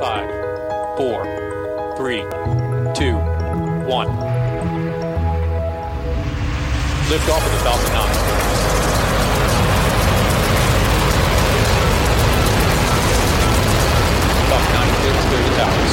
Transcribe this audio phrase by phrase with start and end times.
[0.00, 0.30] Five,
[0.96, 1.24] four,
[1.98, 2.22] three,
[2.94, 3.16] two,
[3.86, 4.08] one.
[7.10, 8.08] Lift off of the Falcon 9.
[14.48, 14.88] Falcon 9
[15.28, 15.92] clear to towers.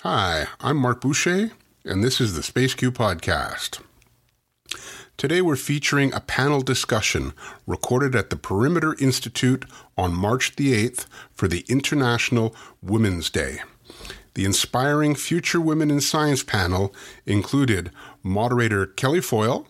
[0.00, 1.50] Hi, I'm Marc Boucher,
[1.84, 3.80] and this is the Space Q Podcast.
[5.20, 7.34] Today we're featuring a panel discussion
[7.66, 9.66] recorded at the Perimeter Institute
[9.98, 13.58] on March the 8th for the International Women's Day.
[14.32, 16.94] The Inspiring Future Women in Science panel
[17.26, 17.90] included
[18.22, 19.66] moderator Kelly Foyle,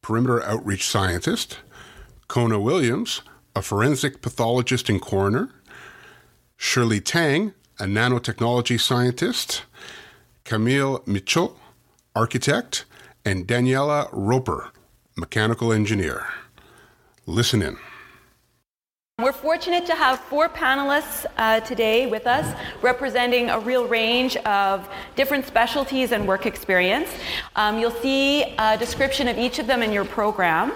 [0.00, 1.58] perimeter outreach scientist,
[2.26, 3.20] Kona Williams,
[3.54, 5.50] a forensic pathologist and coroner,
[6.56, 9.64] Shirley Tang, a nanotechnology scientist,
[10.44, 11.60] Camille Mitchell,
[12.16, 12.86] architect,
[13.24, 14.70] and Daniela Roeper,
[15.16, 16.26] mechanical engineer.
[17.26, 17.76] Listen in.
[19.22, 24.88] We're fortunate to have four panelists uh, today with us representing a real range of
[25.14, 27.10] different specialties and work experience.
[27.54, 30.72] Um, you'll see a description of each of them in your program.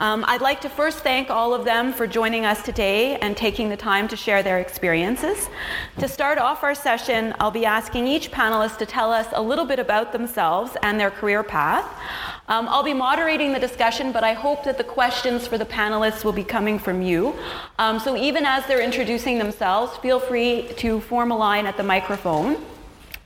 [0.00, 3.68] Um, I'd like to first thank all of them for joining us today and taking
[3.68, 5.50] the time to share their experiences.
[5.98, 9.66] To start off our session, I'll be asking each panelist to tell us a little
[9.66, 11.84] bit about themselves and their career path.
[12.48, 16.24] Um, I'll be moderating the discussion, but I hope that the questions for the panelists
[16.24, 17.34] will be coming from you.
[17.78, 21.82] Um, so even as they're introducing themselves, feel free to form a line at the
[21.84, 22.56] microphone.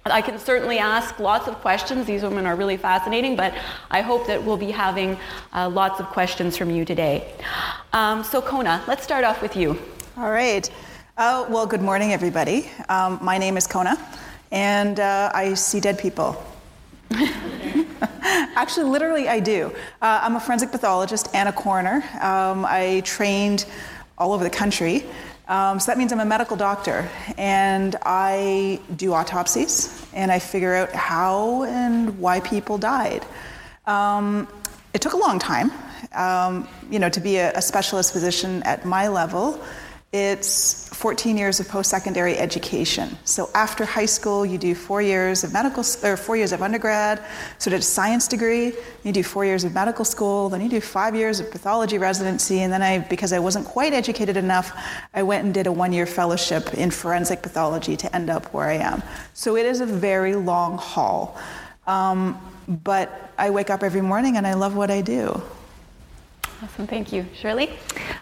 [0.07, 2.05] I can certainly ask lots of questions.
[2.07, 3.55] These women are really fascinating, but
[3.91, 5.17] I hope that we'll be having
[5.55, 7.33] uh, lots of questions from you today.
[7.95, 9.81] Um, so, Kona, let's start off with you.
[10.19, 10.71] All right.
[11.17, 12.71] Uh, well, good morning, everybody.
[12.91, 13.97] Um, my name is Kona,
[14.53, 16.37] and uh, I see dead people.
[18.21, 19.73] Actually, literally, I do.
[20.03, 22.05] Uh, I'm a forensic pathologist and a coroner.
[22.21, 23.65] Um, I trained
[24.19, 25.07] all over the country.
[25.47, 30.75] Um, so that means I'm a medical doctor, and I do autopsies, and I figure
[30.75, 33.27] out how and why people died.
[33.87, 34.49] Um,
[34.95, 35.71] it took a long time,
[36.15, 39.61] um, you know, to be a, a specialist physician at my level.
[40.15, 43.19] It's 14 years of post-secondary education.
[43.25, 47.21] So after high school, you do four years of medical or four years of undergrad.
[47.59, 48.75] So a science degree.
[49.03, 50.51] You do four years of medical school.
[50.51, 52.61] Then you do five years of pathology residency.
[52.61, 54.71] And then I, because I wasn't quite educated enough,
[55.15, 58.75] I went and did a one-year fellowship in forensic pathology to end up where I
[58.75, 59.03] am.
[59.33, 61.37] So it is a very long haul.
[61.89, 65.43] Um, but I wake up every morning and I love what I do.
[66.65, 67.27] Awesome, thank you.
[67.35, 67.69] Shirley?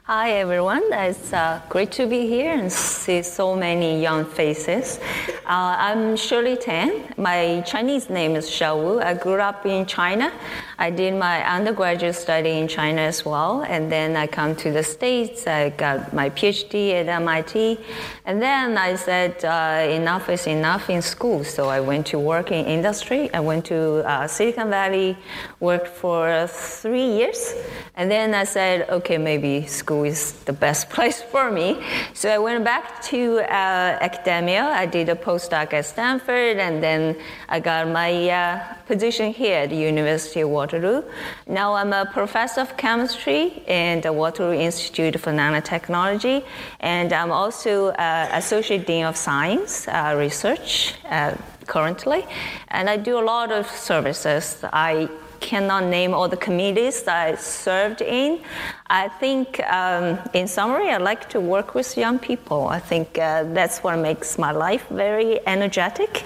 [0.02, 0.82] Hi, everyone.
[0.90, 4.98] It's uh, great to be here and see so many young faces.
[5.46, 7.04] Uh, I'm Shirley Tang.
[7.16, 9.00] My Chinese name is Xiao Wu.
[9.00, 10.32] I grew up in China.
[10.76, 14.82] I did my undergraduate study in China as well, and then I come to the
[14.82, 15.46] States.
[15.46, 17.78] I got my PhD at MIT,
[18.24, 21.44] and then I said uh, enough is enough in school.
[21.44, 23.32] So I went to work in industry.
[23.32, 25.16] I went to uh, Silicon Valley,
[25.60, 27.54] worked for three years,
[27.94, 31.82] and then I said, okay, maybe school is the best place for me.
[32.14, 34.64] So I went back to uh, academia.
[34.64, 37.16] I did a postdoc at Stanford, and then
[37.48, 41.02] I got my uh, position here at the University of Waterloo.
[41.46, 46.44] Now I'm a professor of chemistry in the Waterloo Institute for Nanotechnology,
[46.80, 51.34] and I'm also uh, associate dean of science uh, research uh,
[51.66, 52.24] currently,
[52.68, 54.64] and I do a lot of services.
[54.72, 55.08] I
[55.42, 58.40] cannot name all the committees that I served in.
[58.86, 62.68] I think, um, in summary, I like to work with young people.
[62.68, 66.24] I think uh, that's what makes my life very energetic.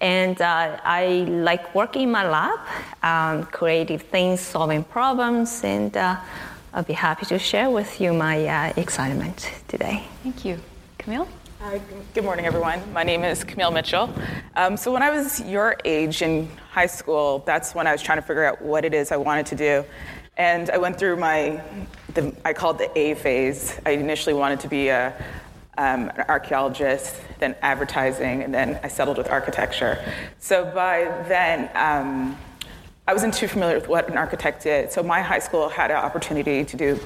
[0.00, 2.58] And uh, I like working in my lab,
[3.02, 6.16] um, creative things, solving problems, and uh,
[6.72, 10.04] I'll be happy to share with you my uh, excitement today.
[10.22, 10.58] Thank you.
[10.98, 11.28] Camille?
[12.14, 12.90] Good morning, everyone.
[12.90, 14.10] My name is Camille Mitchell.
[14.56, 18.16] Um, so, when I was your age in high school, that's when I was trying
[18.16, 19.84] to figure out what it is I wanted to do.
[20.38, 21.62] And I went through my,
[22.14, 23.78] the, I called the A phase.
[23.84, 25.08] I initially wanted to be a,
[25.76, 30.02] um, an archaeologist, then advertising, and then I settled with architecture.
[30.38, 32.38] So, by then, um,
[33.06, 34.92] I wasn't too familiar with what an architect did.
[34.92, 36.98] So, my high school had an opportunity to do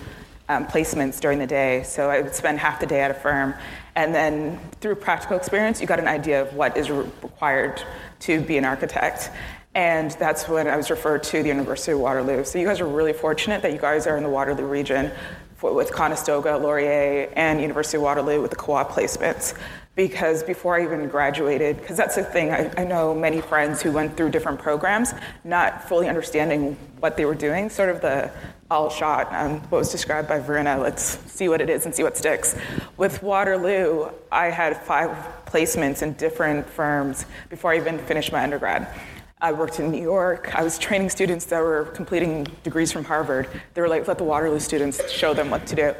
[0.48, 1.82] um, placements during the day.
[1.84, 3.54] So I would spend half the day at a firm.
[3.96, 7.82] And then through practical experience, you got an idea of what is re- required
[8.20, 9.30] to be an architect.
[9.74, 12.44] And that's when I was referred to the University of Waterloo.
[12.44, 15.10] So you guys are really fortunate that you guys are in the Waterloo region
[15.62, 19.54] with Conestoga, Laurier, and University of Waterloo with the co-op placements.
[19.96, 23.92] Because before I even graduated, because that's the thing, I, I know many friends who
[23.92, 25.14] went through different programs,
[25.44, 28.30] not fully understanding what they were doing, sort of the
[28.70, 32.02] all shot, um, what was described by Verena, let's see what it is and see
[32.02, 32.56] what sticks.
[32.96, 35.10] With Waterloo, I had five
[35.46, 38.88] placements in different firms before I even finished my undergrad.
[39.40, 40.54] I worked in New York.
[40.54, 43.48] I was training students that were completing degrees from Harvard.
[43.74, 45.94] They were like, let the Waterloo students show them what to do.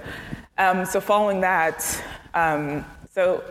[0.56, 2.02] Um, so following that,
[2.32, 3.44] um, so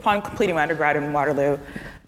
[0.00, 1.58] upon completing my undergrad in Waterloo,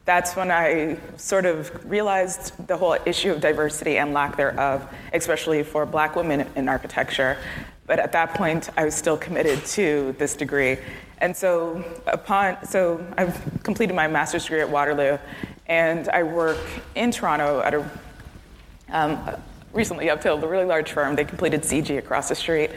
[0.07, 5.63] that's when I sort of realized the whole issue of diversity and lack thereof, especially
[5.63, 7.37] for black women in architecture.
[7.87, 10.79] But at that point, I was still committed to this degree.
[11.19, 15.19] And so upon so I've completed my master's degree at Waterloo
[15.67, 16.59] and I work
[16.97, 17.91] in Toronto at a
[18.89, 19.37] um,
[19.73, 21.15] recently to a really large firm.
[21.15, 22.71] They completed CIGI across the street.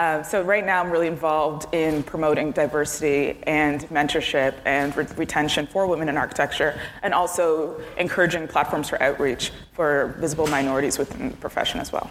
[0.00, 5.66] Um, so right now I'm really involved in promoting diversity and mentorship and re- retention
[5.66, 11.36] for women in architecture and also encouraging platforms for outreach for visible minorities within the
[11.36, 12.10] profession as well.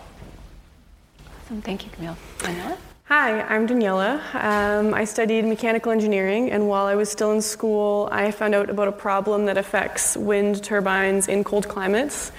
[1.46, 1.64] Awesome.
[1.64, 2.16] Thank you, Camille.
[2.38, 2.78] Daniela?
[3.06, 4.22] Hi, I'm Daniela.
[4.36, 8.70] Um, I studied mechanical engineering, and while I was still in school, I found out
[8.70, 12.32] about a problem that affects wind turbines in cold climates.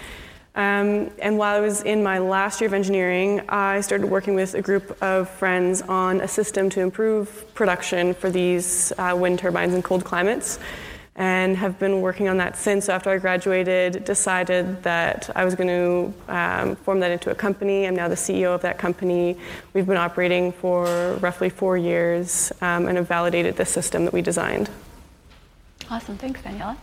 [0.61, 4.55] Um, and while I was in my last year of engineering, I started working with
[4.55, 9.73] a group of friends on a system to improve production for these uh, wind turbines
[9.73, 10.59] in cold climates
[11.17, 12.85] and have been working on that since.
[12.85, 17.35] So after I graduated, decided that I was going to um, form that into a
[17.35, 17.87] company.
[17.87, 19.39] I'm now the CEO of that company.
[19.73, 24.21] We've been operating for roughly four years um, and have validated the system that we
[24.21, 24.69] designed.
[25.89, 26.19] Awesome.
[26.19, 26.77] Thanks, Daniela.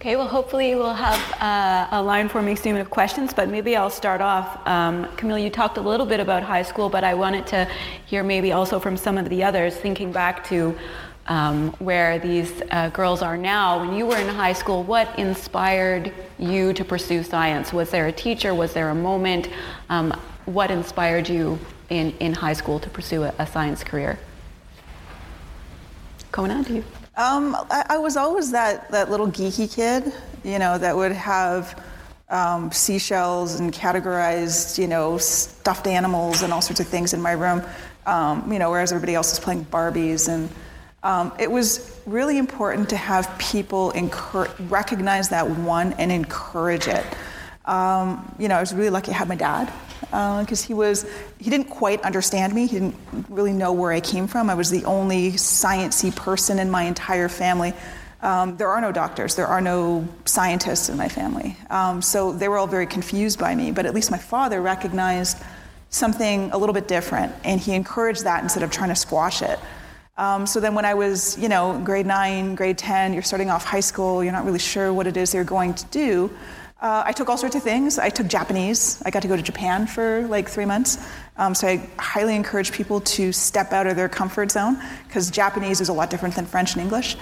[0.00, 3.90] Okay, well, hopefully we'll have uh, a line forming statement of questions, but maybe I'll
[3.90, 4.66] start off.
[4.66, 7.68] Um, Camille, you talked a little bit about high school, but I wanted to
[8.06, 10.74] hear maybe also from some of the others, thinking back to
[11.26, 13.78] um, where these uh, girls are now.
[13.78, 17.70] When you were in high school, what inspired you to pursue science?
[17.70, 18.54] Was there a teacher?
[18.54, 19.50] Was there a moment?
[19.90, 21.58] Um, what inspired you
[21.90, 24.18] in, in high school to pursue a, a science career?
[26.32, 26.84] Kona, do you?
[27.20, 30.10] Um, I, I, was always that, that little geeky kid,
[30.42, 31.78] you know, that would have
[32.30, 37.32] um, seashells and categorized, you know, stuffed animals and all sorts of things in my
[37.32, 37.62] room,
[38.06, 40.32] um, you know, whereas everybody else was playing Barbies.
[40.32, 40.48] And
[41.02, 47.04] um, it was really important to have people incur- recognize that one and encourage it.
[47.66, 49.70] Um, you know, I was really lucky I had my dad
[50.10, 51.06] because uh, he was
[51.38, 52.66] he didn't quite understand me.
[52.66, 52.96] He didn't
[53.28, 54.50] really know where I came from.
[54.50, 57.72] I was the only sciency person in my entire family.
[58.22, 59.34] Um, there are no doctors.
[59.34, 61.56] There are no scientists in my family.
[61.70, 63.70] Um, so they were all very confused by me.
[63.70, 65.38] But at least my father recognized
[65.88, 69.58] something a little bit different, and he encouraged that instead of trying to squash it.
[70.16, 73.64] Um, so then when I was, you know, grade nine, grade 10, you're starting off
[73.64, 76.30] high school, you're not really sure what it is you're going to do.
[76.80, 77.98] Uh, I took all sorts of things.
[77.98, 79.02] I took Japanese.
[79.04, 80.96] I got to go to Japan for like three months.
[81.36, 85.82] Um, so I highly encourage people to step out of their comfort zone because Japanese
[85.82, 87.16] is a lot different than French and English.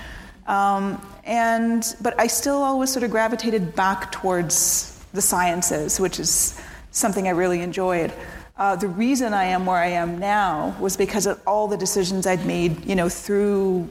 [0.46, 6.60] Um, and but I still always sort of gravitated back towards the sciences, which is
[6.92, 8.12] something I really enjoyed.
[8.56, 12.26] Uh, the reason I am where I am now was because of all the decisions
[12.26, 13.88] I'd made, you know, through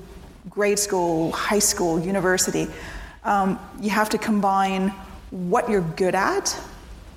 [0.50, 2.68] grade school, high school, university.
[3.24, 4.94] Um, you have to combine
[5.31, 6.59] what you're good at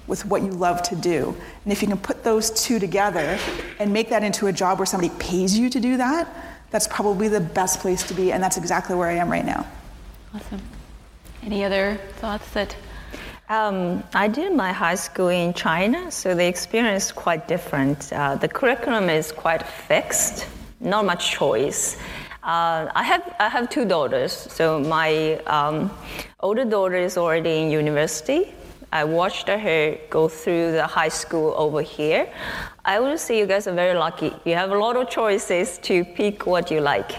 [0.06, 1.36] with what you love to do.
[1.64, 3.38] And if you can put those two together
[3.78, 6.28] and make that into a job where somebody pays you to do that,
[6.70, 8.32] that's probably the best place to be.
[8.32, 9.66] And that's exactly where I am right now.
[10.34, 10.60] Awesome.
[11.42, 12.76] Any other thoughts that?
[13.48, 18.12] Um, I did my high school in China, so the experience is quite different.
[18.12, 20.46] Uh, the curriculum is quite fixed,
[20.78, 21.96] not much choice.
[22.42, 24.32] Uh, I have I have two daughters.
[24.32, 25.90] So my um,
[26.40, 28.54] older daughter is already in university.
[28.92, 32.28] I watched her go through the high school over here.
[32.84, 34.32] I would say you guys are very lucky.
[34.44, 37.12] You have a lot of choices to pick what you like.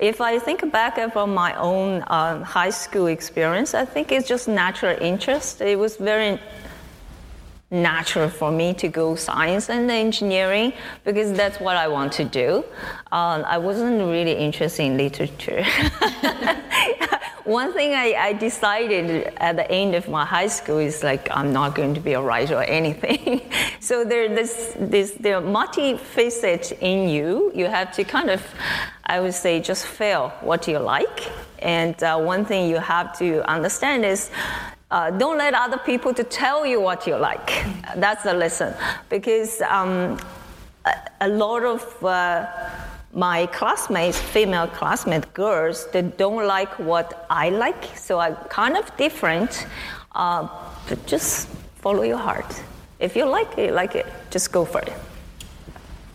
[0.00, 4.48] If I think back from my own um, high school experience, I think it's just
[4.48, 5.60] natural interest.
[5.60, 6.40] It was very
[7.72, 10.72] natural for me to go science and engineering
[11.04, 12.64] because that's what I want to do.
[13.10, 15.64] Um, I wasn't really interested in literature.
[17.44, 21.52] One thing I, I, decided at the end of my high school is like I'm
[21.52, 23.50] not going to be a writer or anything.
[23.80, 27.50] so there, this, this, there multifaceted in you.
[27.52, 28.46] You have to kind of,
[29.06, 31.32] I would say, just feel what you like.
[31.58, 34.30] And uh, one thing you have to understand is
[34.92, 37.64] uh, don't let other people to tell you what you like.
[37.96, 38.74] That's the lesson.
[39.08, 40.20] Because um,
[41.20, 42.46] a lot of uh,
[43.14, 48.94] my classmates, female classmates, girls, they don't like what I like, so I'm kind of
[48.98, 49.66] different.
[50.14, 50.46] Uh,
[50.86, 52.62] but just follow your heart.
[53.00, 54.92] If you like it, like it, just go for it.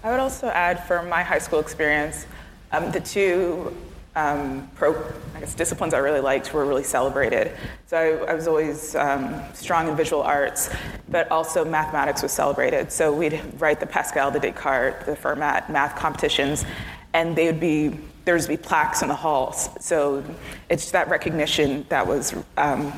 [0.04, 2.28] I would also add for my high school experience,
[2.72, 3.76] um, the two
[4.18, 4.96] um, pro,
[5.36, 7.52] I guess, disciplines I really liked were really celebrated.
[7.86, 10.72] So I, I was always um, strong in visual arts,
[11.08, 12.92] but also mathematics was celebrated.
[12.92, 16.66] So we'd write the Pascal, the Descartes, the Fermat math competitions,
[17.14, 19.70] and they would be there'd be plaques in the halls.
[19.80, 20.24] So
[20.68, 22.92] it's that recognition that was um,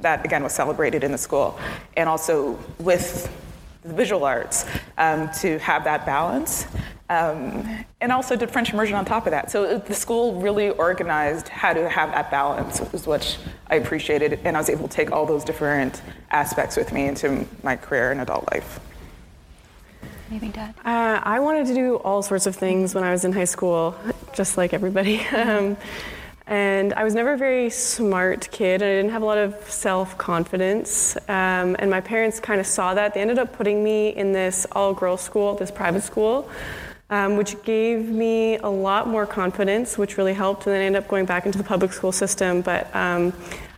[0.00, 1.58] that again was celebrated in the school,
[1.96, 3.28] and also with
[3.82, 4.64] the visual arts
[4.98, 6.66] um, to have that balance.
[7.10, 9.50] Um, and also did French immersion on top of that.
[9.50, 13.36] So the school really organized how to have that balance, which
[13.68, 17.46] I appreciated, and I was able to take all those different aspects with me into
[17.62, 18.80] my career and adult life.
[20.30, 20.74] Anything, Dad?
[20.84, 23.94] Uh, I wanted to do all sorts of things when I was in high school,
[24.32, 25.20] just like everybody.
[25.34, 25.76] Um,
[26.46, 29.70] and I was never a very smart kid, and I didn't have a lot of
[29.70, 31.16] self confidence.
[31.28, 33.14] Um, and my parents kind of saw that.
[33.14, 36.50] They ended up putting me in this all girls school, this private school,
[37.10, 40.66] um, which gave me a lot more confidence, which really helped.
[40.66, 42.62] And then I ended up going back into the public school system.
[42.62, 43.32] But um,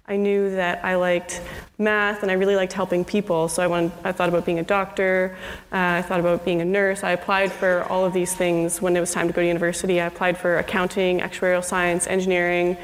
[0.09, 1.43] I knew that I liked
[1.79, 3.49] math and I really liked helping people.
[3.49, 5.37] So I, wanted, I thought about being a doctor,
[5.73, 7.03] uh, I thought about being a nurse.
[7.03, 10.01] I applied for all of these things when it was time to go to university.
[10.01, 12.77] I applied for accounting, actuarial science, engineering,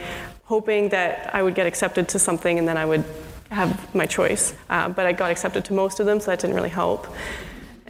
[0.45, 3.05] hoping that I would get accepted to something and then I would
[3.51, 4.55] have my choice.
[4.69, 7.07] Uh, but I got accepted to most of them, so that didn't really help.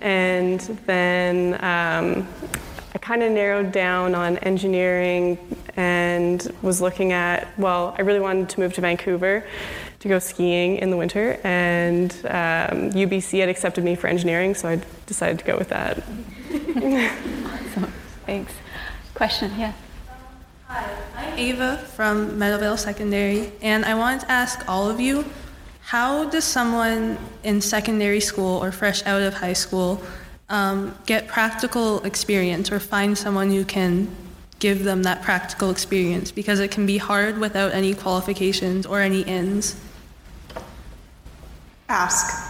[0.02, 2.28] And then um,
[2.94, 5.38] I kind of narrowed down on engineering
[5.76, 9.44] and was looking at, well, I really wanted to move to Vancouver
[10.00, 14.68] to go skiing in the winter, and um, UBC had accepted me for engineering, so
[14.68, 15.98] I decided to go with that.
[15.98, 17.92] awesome.
[18.26, 18.52] Thanks.
[19.14, 19.72] Question, yeah.
[20.66, 25.24] Hi, I'm Ava from Meadowvale Secondary, and I wanted to ask all of you
[25.82, 30.02] how does someone in secondary school or fresh out of high school
[30.48, 34.08] um, get practical experience or find someone who can
[34.58, 39.22] give them that practical experience because it can be hard without any qualifications or any
[39.22, 39.76] ins.
[41.88, 42.48] Ask.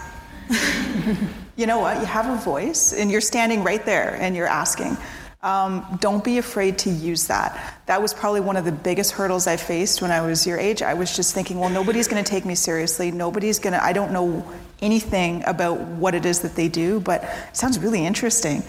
[1.57, 2.01] you know what?
[2.01, 4.97] You have a voice and you're standing right there and you're asking.
[5.43, 7.81] Um, don't be afraid to use that.
[7.87, 10.83] That was probably one of the biggest hurdles I faced when I was your age.
[10.83, 13.11] I was just thinking, well, nobody's going to take me seriously.
[13.11, 14.49] Nobody's going to, I don't know
[14.81, 18.63] anything about what it is that they do, but it sounds really interesting.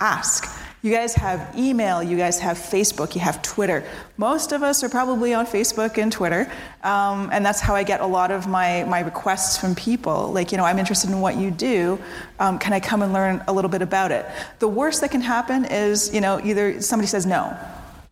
[0.00, 0.48] Ask.
[0.82, 3.84] You guys have email, you guys have Facebook, you have Twitter.
[4.16, 6.50] Most of us are probably on Facebook and Twitter,
[6.82, 10.32] um, and that's how I get a lot of my, my requests from people.
[10.32, 11.98] Like, you know, I'm interested in what you do.
[12.38, 14.24] Um, can I come and learn a little bit about it?
[14.58, 17.54] The worst that can happen is, you know, either somebody says no,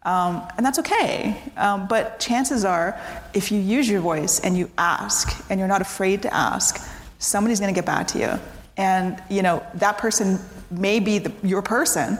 [0.03, 1.41] um, and that's okay.
[1.57, 3.01] Um, but chances are,
[3.33, 6.87] if you use your voice and you ask, and you're not afraid to ask,
[7.19, 8.39] somebody's going to get back to you.
[8.77, 10.39] And, you know, that person
[10.71, 12.19] may be the, your person,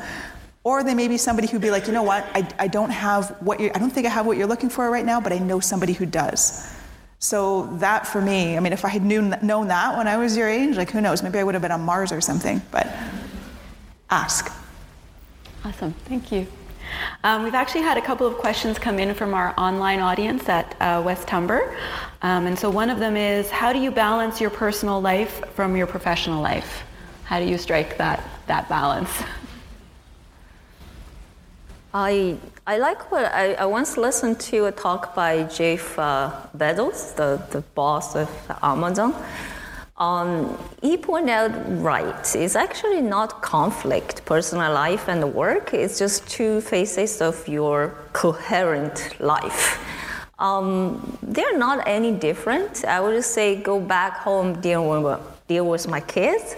[0.69, 3.31] or they may be somebody who'd be like, you know what, I, I don't have
[3.41, 5.39] what you I don't think I have what you're looking for right now, but I
[5.39, 6.71] know somebody who does.
[7.21, 10.37] So that for me, I mean, if I had knew, known that when I was
[10.37, 12.87] your age, like who knows, maybe I would have been on Mars or something, but
[14.11, 14.53] ask.
[15.65, 16.47] Awesome, thank you.
[17.25, 20.77] Um, we've actually had a couple of questions come in from our online audience at
[20.83, 21.75] uh, West Humber.
[22.21, 25.77] Um, and so one of them is How do you balance your personal life from
[25.77, 26.83] your professional life?
[27.25, 29.11] How do you strike that, that balance?
[32.01, 37.17] I, I like what I, I once listened to a talk by Jeff uh, Bezos,
[37.17, 38.31] the, the boss of
[38.63, 39.17] Amazon.
[39.97, 41.51] Um, he pointed out
[41.83, 45.75] right, it's actually not conflict, personal life and work.
[45.75, 49.85] It's just two phases of your coherent life.
[50.39, 52.85] Um, they're not any different.
[52.85, 56.55] I would just say go back home, deal with, deal with my kids.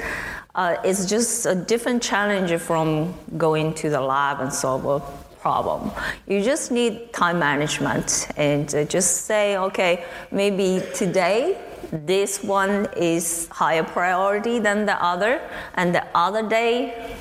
[0.54, 5.00] Uh, it's just a different challenge from going to the lab and solve a
[5.40, 5.90] problem.
[6.26, 11.56] You just need time management and uh, just say, okay, maybe today
[11.92, 15.40] this one is higher priority than the other,
[15.74, 17.16] and the other day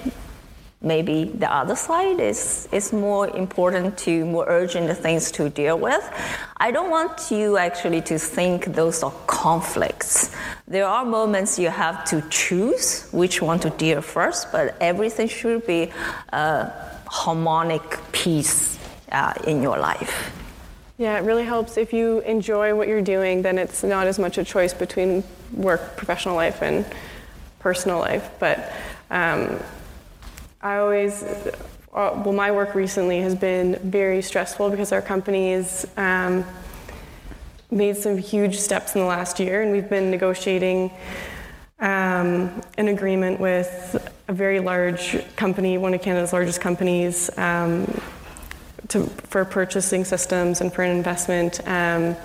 [0.81, 6.03] maybe the other side is, is more important to more urgent things to deal with.
[6.57, 10.33] I don't want you actually to think those are conflicts.
[10.67, 15.67] There are moments you have to choose which one to deal first, but everything should
[15.67, 15.91] be
[16.31, 16.71] a
[17.09, 18.77] harmonic peace
[19.11, 20.31] uh, in your life.
[20.97, 24.37] Yeah, it really helps if you enjoy what you're doing, then it's not as much
[24.37, 25.23] a choice between
[25.53, 26.85] work, professional life, and
[27.59, 28.29] personal life.
[28.39, 28.71] But
[29.09, 29.59] um,
[30.61, 31.51] I always, uh,
[31.93, 35.87] well, my work recently has been very stressful because our company is.
[35.97, 36.45] Um,
[37.71, 40.91] made some huge steps in the last year, and we've been negotiating
[41.79, 48.01] um, an agreement with a very large company, one of Canada's largest companies, um,
[48.89, 51.65] to, for purchasing systems and for an investment.
[51.67, 52.15] Um,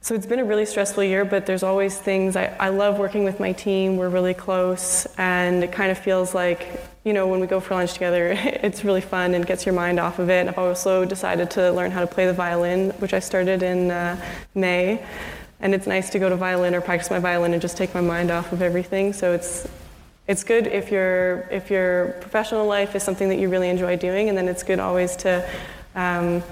[0.00, 2.36] so it's been a really stressful year, but there's always things.
[2.36, 3.96] I, I love working with my team.
[3.96, 7.74] We're really close, and it kind of feels like, you know, when we go for
[7.74, 10.46] lunch together, it's really fun and gets your mind off of it.
[10.46, 14.16] I've also decided to learn how to play the violin, which I started in uh,
[14.54, 15.04] May.
[15.60, 18.00] And it's nice to go to violin or practice my violin and just take my
[18.00, 19.12] mind off of everything.
[19.12, 19.68] So it's
[20.28, 24.28] it's good if your if your professional life is something that you really enjoy doing,
[24.28, 25.48] and then it's good always to
[25.94, 26.42] um,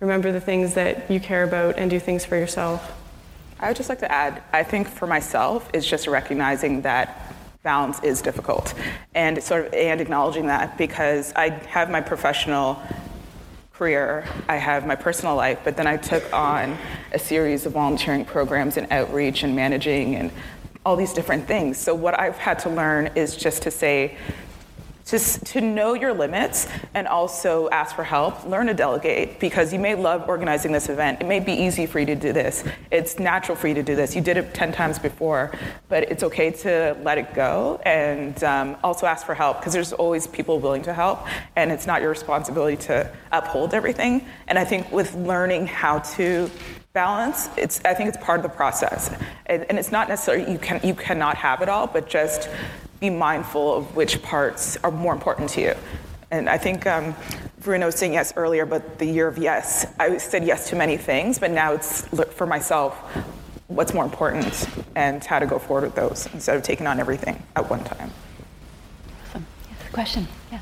[0.00, 2.92] remember the things that you care about and do things for yourself.
[3.60, 8.00] I would just like to add, I think for myself, it's just recognizing that balance
[8.04, 8.72] is difficult,
[9.14, 12.80] and sort of and acknowledging that because I have my professional
[13.78, 16.76] career, I have my personal life, but then I took on
[17.12, 20.32] a series of volunteering programs and outreach and managing and
[20.84, 21.78] all these different things.
[21.78, 24.16] So what I've had to learn is just to say,
[25.08, 29.78] just to know your limits and also ask for help, learn to delegate because you
[29.78, 31.20] may love organizing this event.
[31.20, 32.62] It may be easy for you to do this.
[32.90, 34.14] It's natural for you to do this.
[34.14, 35.52] You did it 10 times before,
[35.88, 39.94] but it's okay to let it go and um, also ask for help because there's
[39.94, 44.26] always people willing to help and it's not your responsibility to uphold everything.
[44.46, 46.50] And I think with learning how to
[46.94, 49.14] balance it's i think it's part of the process
[49.46, 52.48] and, and, it's not necessarily you can you cannot have it all but just
[53.00, 55.74] be mindful of which parts are more important to you.
[56.30, 57.14] And i think um,
[57.60, 60.96] Bruno was saying yes earlier but the year of yes i said yes to many
[60.96, 62.02] things but now it's
[62.34, 62.94] for myself
[63.68, 67.42] what's more important and how to go forward with those instead of taking on everything
[67.54, 68.10] at one time.
[69.26, 69.46] Awesome.
[69.70, 70.28] Yes question?
[70.50, 70.60] Yeah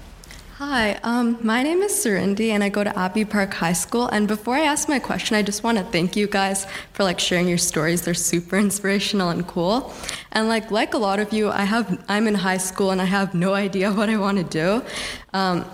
[0.58, 4.08] Hi, um, my name is Surindi, and I go to Abbey Park High School.
[4.08, 7.20] And before I ask my question, I just want to thank you guys for like
[7.20, 8.00] sharing your stories.
[8.00, 9.92] They're super inspirational and cool.
[10.32, 13.04] And like like a lot of you, I have I'm in high school and I
[13.04, 14.82] have no idea what I want to do.
[15.34, 15.66] Um,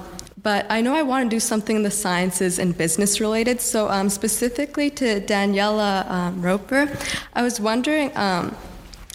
[0.43, 3.61] but I know I want to do something in the sciences and business related.
[3.61, 6.91] So um, specifically to Daniela um, Roeper,
[7.35, 8.11] I was wondering.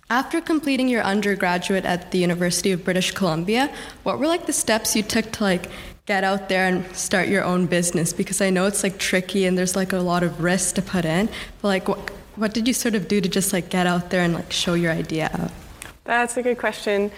[0.10, 3.70] After completing your undergraduate at the University of British Columbia,
[4.04, 5.70] what were like the steps you took to like
[6.06, 8.14] get out there and start your own business?
[8.14, 11.04] Because I know it's like tricky and there's like a lot of risk to put
[11.04, 11.28] in.
[11.62, 14.22] But like what what did you sort of do to just like get out there
[14.22, 15.52] and like show your idea out?
[16.06, 17.12] That's a good question.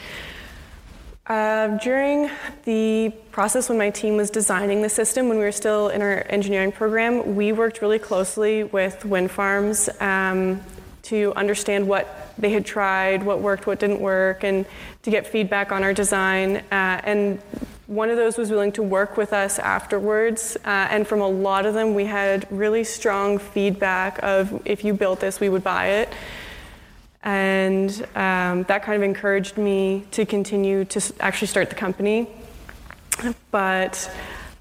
[1.28, 2.32] Uh, during
[2.64, 6.26] the process when my team was designing the system, when we were still in our
[6.28, 10.60] engineering program, we worked really closely with wind farms um,
[11.04, 14.66] to understand what they had tried, what worked, what didn't work, and
[15.04, 16.58] to get feedback on our design.
[16.72, 17.40] Uh, and
[17.88, 20.56] one of those was willing to work with us afterwards.
[20.64, 24.94] Uh, and from a lot of them, we had really strong feedback of if you
[24.94, 26.14] built this, we would buy it.
[27.24, 32.28] And um, that kind of encouraged me to continue to actually start the company.
[33.52, 34.10] But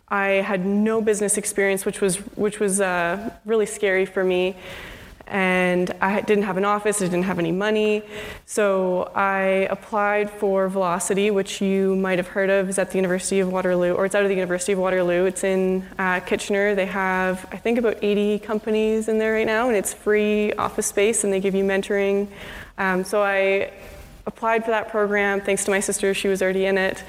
[0.09, 4.57] I had no business experience, which was, which was uh, really scary for me
[5.29, 8.03] and I didn't have an office, I didn't have any money.
[8.47, 13.41] So I applied for Velocity, which you might have heard of, is at the University
[13.41, 15.27] of Waterloo, or it's out of the University of Waterloo.
[15.27, 16.75] It's in uh, Kitchener.
[16.75, 20.87] They have, I think, about 80 companies in there right now, and it's free office
[20.87, 22.29] space, and they give you mentoring.
[22.79, 23.73] Um, so I
[24.27, 27.03] applied for that program thanks to my sister, she was already in it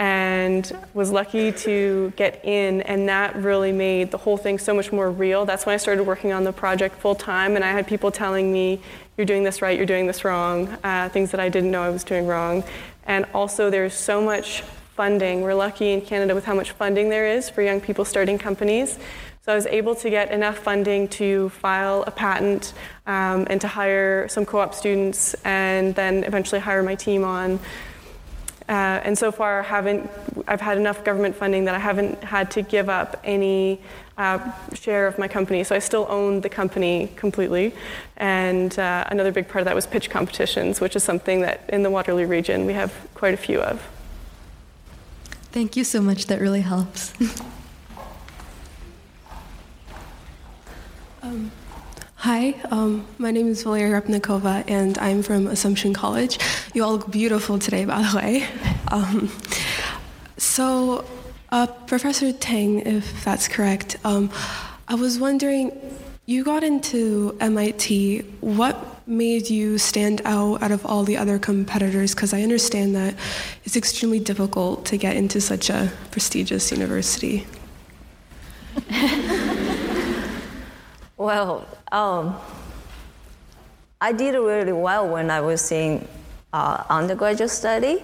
[0.00, 4.90] and was lucky to get in and that really made the whole thing so much
[4.90, 5.44] more real.
[5.44, 8.50] That's when i started working on the project full time and i had people telling
[8.50, 8.80] me
[9.18, 11.90] you're doing this right you're doing this wrong uh, things that i didn't know i
[11.90, 12.64] was doing wrong.
[13.04, 14.62] And also there's so much
[14.96, 15.42] funding.
[15.42, 18.98] We're lucky in canada with how much funding there is for young people starting companies.
[19.42, 22.72] So I was able to get enough funding to file a patent
[23.06, 27.60] um, and to hire some co-op students and then eventually hire my team on.
[28.70, 30.08] Uh, and so far, haven't,
[30.46, 33.80] I've had enough government funding that I haven't had to give up any
[34.16, 34.38] uh,
[34.74, 35.64] share of my company.
[35.64, 37.74] So I still own the company completely.
[38.16, 41.82] And uh, another big part of that was pitch competitions, which is something that in
[41.82, 43.84] the Waterloo region we have quite a few of.
[45.50, 46.26] Thank you so much.
[46.26, 47.12] That really helps.
[51.22, 51.50] um,
[52.22, 56.38] Hi, um, my name is Valeria Repnikova, and I'm from Assumption College.
[56.74, 58.46] You all look beautiful today, by the way.
[58.92, 59.30] Um,
[60.36, 61.04] so,
[61.50, 64.30] uh, Professor Tang, if that's correct, um,
[64.88, 65.70] I was wondering,
[66.26, 68.22] you got into MIT.
[68.40, 68.76] What
[69.08, 72.14] made you stand out out of all the other competitors?
[72.16, 73.14] Because I understand that
[73.64, 77.46] it's extremely difficult to get into such a prestigious university.
[81.20, 82.34] well, um,
[84.00, 86.08] I did really well when I was in
[86.50, 88.02] uh, undergraduate study.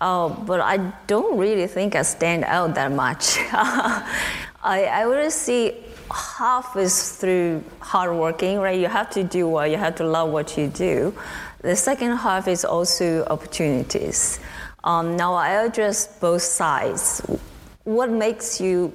[0.00, 3.38] Uh, but I don't really think I stand out that much.
[3.52, 5.76] I, I would say
[6.10, 8.76] half is through hard working, right?
[8.76, 11.14] You have to do what you have to love what you do.
[11.60, 14.40] The second half is also opportunities.
[14.82, 17.20] Um, now I address both sides.
[17.84, 18.92] What makes you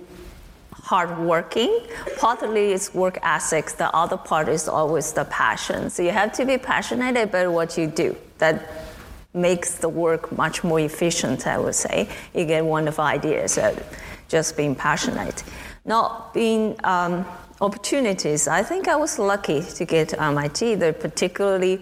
[0.87, 1.81] hardworking?
[2.17, 3.73] Partly it's work ethics.
[3.73, 5.89] The other part is always the passion.
[5.89, 8.15] So you have to be passionate about what you do.
[8.37, 8.55] That
[9.33, 11.45] makes the work much more efficient.
[11.45, 13.59] I would say you get wonderful ideas.
[14.29, 15.43] just being passionate.
[15.85, 17.25] Not being um,
[17.61, 18.47] opportunities.
[18.47, 20.75] I think I was lucky to get MIT.
[20.75, 21.81] There particularly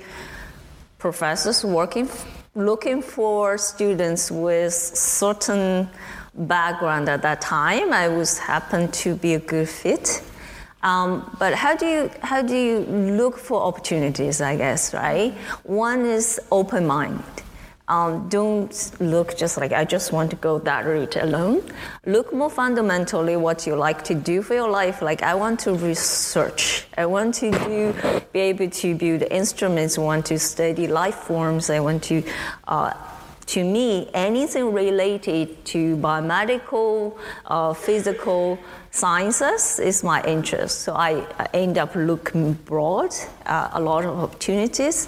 [0.98, 2.10] professors working,
[2.56, 5.90] looking for students with certain
[6.38, 7.94] background at that time.
[7.94, 10.22] I was happened to be a good fit.
[10.84, 14.40] Um, but how do you how do you look for opportunities?
[14.40, 15.34] I guess right.
[15.64, 17.24] One is open mind.
[17.88, 21.64] Um, don't look just like I just want to go that route alone.
[22.06, 25.02] Look more fundamentally what you like to do for your life.
[25.02, 26.86] Like I want to research.
[26.98, 29.98] I want to do, be able to build instruments.
[29.98, 31.70] I want to study life forms.
[31.70, 32.24] I want to.
[32.68, 32.94] Uh,
[33.48, 38.58] to me, anything related to biomedical, uh, physical
[38.92, 40.82] sciences is my interest.
[40.82, 43.14] So I, I end up looking broad,
[43.46, 45.08] uh, a lot of opportunities.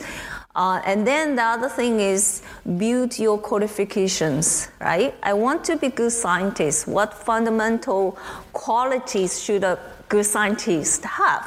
[0.55, 2.41] Uh, and then the other thing is
[2.77, 5.13] build your qualifications, right?
[5.21, 6.87] I want to be good scientist.
[6.87, 8.17] What fundamental
[8.53, 9.77] qualities should a
[10.09, 11.45] good scientist have?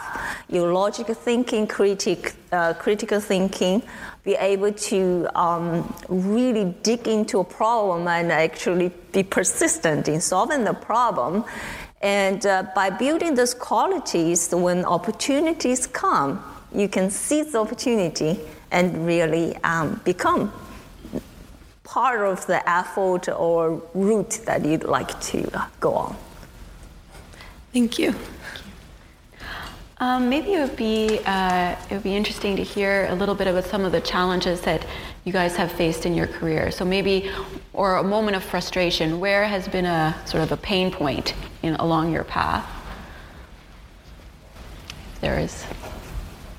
[0.48, 3.82] Your logical thinking, critic, uh, critical thinking,
[4.22, 10.64] be able to um, really dig into a problem and actually be persistent in solving
[10.64, 11.44] the problem.
[12.02, 16.42] And uh, by building those qualities, when opportunities come,
[16.74, 20.52] you can seize the opportunity and really um, become
[21.84, 26.16] part of the effort or route that you'd like to go on.
[27.72, 28.14] Thank you.
[30.00, 33.46] Um, maybe it would be uh, it would be interesting to hear a little bit
[33.46, 34.86] about some of the challenges that
[35.24, 36.70] you guys have faced in your career.
[36.70, 37.30] So maybe,
[37.74, 39.20] or a moment of frustration.
[39.20, 42.66] Where has been a sort of a pain point in, along your path?
[45.20, 45.66] There is.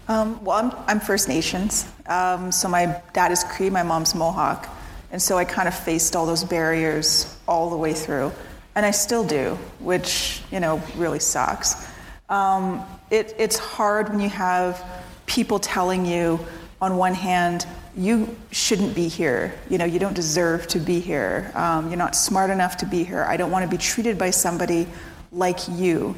[0.07, 1.91] Um, well, I'm, I'm, First Nations.
[2.05, 4.69] Um, so my dad is Cree, my mom's Mohawk.
[5.11, 8.31] And so I kind of faced all those barriers all the way through.
[8.75, 11.87] And I still do, which, you know, really sucks.
[12.29, 14.83] Um, it, it's hard when you have
[15.27, 16.39] people telling you,
[16.81, 19.53] on one hand, you shouldn't be here.
[19.69, 21.51] You know, you don't deserve to be here.
[21.53, 23.23] Um, you're not smart enough to be here.
[23.23, 24.87] I don't want to be treated by somebody
[25.31, 26.15] like you.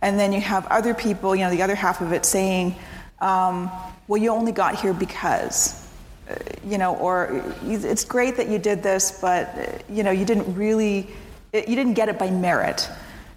[0.00, 2.74] And then you have other people, you know, the other half of it saying,
[3.20, 3.70] um,
[4.08, 5.86] well, you only got here because,
[6.28, 6.34] uh,
[6.66, 10.52] you know, or it's great that you did this, but, uh, you know, you didn't
[10.56, 11.08] really,
[11.52, 12.88] you didn't get it by merit.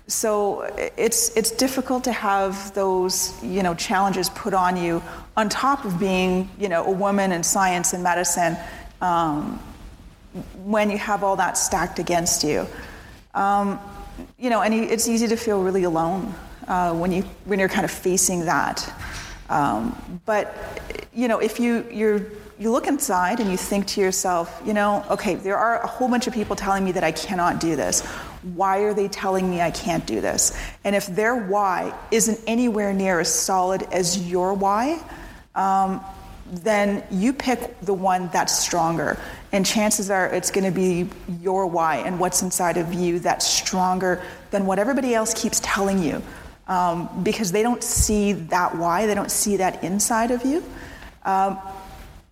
[0.07, 0.61] So
[0.97, 5.01] it's, it's difficult to have those, you know, challenges put on you
[5.35, 8.55] on top of being, you know, a woman in science and medicine
[9.01, 9.59] um,
[10.63, 12.67] when you have all that stacked against you.
[13.33, 13.79] Um,
[14.37, 16.33] you know, and it's easy to feel really alone
[16.67, 18.93] uh, when, you, when you're kind of facing that.
[19.49, 20.55] Um, but
[21.13, 22.25] you know, if you you're
[22.57, 26.07] you look inside and you think to yourself, you know, okay, there are a whole
[26.07, 28.01] bunch of people telling me that I cannot do this.
[28.53, 30.57] Why are they telling me I can't do this?
[30.83, 35.01] And if their why isn't anywhere near as solid as your why,
[35.55, 36.03] um,
[36.47, 39.17] then you pick the one that's stronger.
[39.51, 41.09] And chances are it's going to be
[41.41, 46.01] your why and what's inside of you that's stronger than what everybody else keeps telling
[46.03, 46.21] you
[46.67, 50.63] um, because they don't see that why, they don't see that inside of you.
[51.23, 51.57] Um,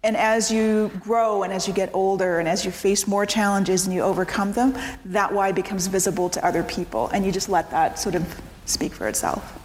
[0.04, 3.86] and as you grow and as you get older and as you face more challenges
[3.86, 7.72] and you overcome them, that why becomes visible to other people, and you just let
[7.72, 9.60] that sort of speak for itself.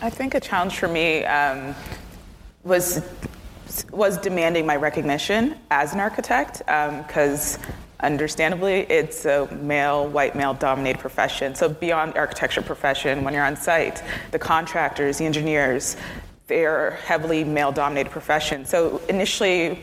[0.00, 1.74] I think a challenge for me um,
[2.62, 3.02] was
[3.90, 7.62] was demanding my recognition as an architect because um,
[8.02, 11.54] Understandably, it's a male, white male dominated profession.
[11.54, 15.96] So, beyond architecture profession, when you're on site, the contractors, the engineers,
[16.48, 18.64] they're heavily male dominated profession.
[18.64, 19.78] So, initially,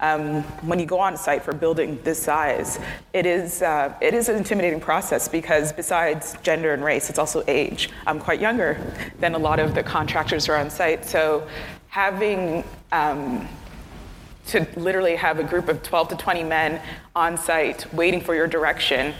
[0.00, 2.80] um, when you go on site for building this size,
[3.12, 7.44] it is, uh, it is an intimidating process because besides gender and race, it's also
[7.46, 7.90] age.
[8.06, 8.80] I'm quite younger
[9.20, 11.04] than a lot of the contractors who are on site.
[11.04, 11.46] So
[11.88, 13.46] having um,
[14.50, 16.80] to literally have a group of 12 to 20 men
[17.14, 19.14] on site waiting for your direction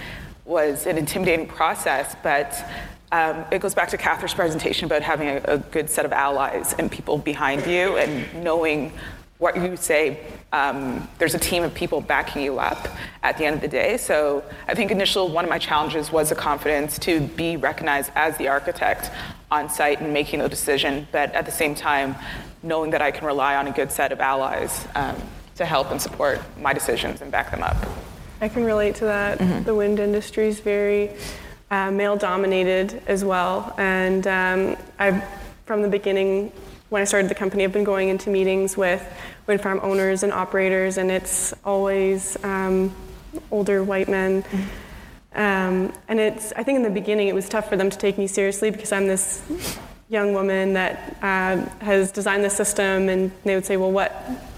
[0.45, 2.65] was an intimidating process, but
[3.13, 6.75] um, it goes back to Catherine's presentation about having a, a, good set of allies
[6.79, 8.93] and people behind you and knowing
[9.41, 10.21] what you say.
[10.53, 12.89] Um, there's a team of people backing you up
[13.23, 13.97] at the end of the day.
[13.97, 18.37] So I think initial one of my challenges was the confidence to be recognized as
[18.37, 19.11] the architect
[19.51, 22.15] on site and making the decision, but at the same time,
[22.63, 25.17] knowing that I can rely on a good set of allies um,
[25.57, 27.77] to help and support my decisions and back them up.
[28.43, 29.39] I can relate to that.
[29.39, 29.65] Mm-hmm.
[29.65, 31.11] The wind industry is very
[31.71, 33.75] uh, male dominated as well.
[33.79, 35.25] And um, I've,
[35.65, 36.53] from the beginning,
[36.91, 39.03] when I started the company, I've been going into meetings with
[39.47, 42.95] wind farm owners and operators, and it's always um,
[43.51, 44.45] older white men.
[45.35, 48.19] Um, and it's, I think in the beginning it was tough for them to take
[48.19, 49.43] me seriously because I'm this
[50.09, 54.13] young woman that uh, has designed the system, and they would say, well, what,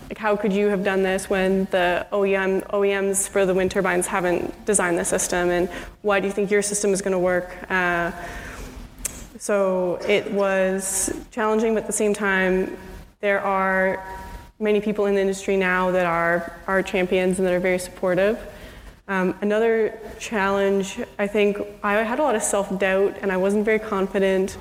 [0.09, 4.07] like, how could you have done this when the OEM, OEMs for the wind turbines
[4.07, 5.68] haven't designed the system, and
[6.01, 7.55] why do you think your system is going to work?
[7.71, 8.11] Uh,
[9.38, 12.77] so it was challenging, but at the same time,
[13.21, 14.03] there are
[14.62, 18.38] many people in the industry now that are, are champions and that are very supportive.
[19.09, 23.64] Um, another challenge, I think, I had a lot of self doubt and I wasn't
[23.64, 24.57] very confident.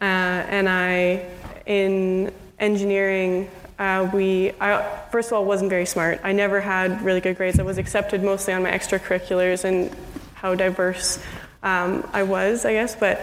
[0.00, 1.24] Uh, and I,
[1.66, 6.20] in engineering, uh, we, I, first of all, wasn't very smart.
[6.24, 7.60] I never had really good grades.
[7.60, 9.94] I was accepted mostly on my extracurriculars and
[10.34, 11.22] how diverse
[11.62, 12.96] um, I was, I guess.
[12.96, 13.22] But